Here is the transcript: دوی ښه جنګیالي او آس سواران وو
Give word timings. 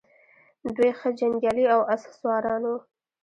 دوی 0.75 0.91
ښه 0.99 1.09
جنګیالي 1.19 1.65
او 1.75 1.81
آس 1.93 2.01
سواران 2.15 2.61
وو 2.67 2.77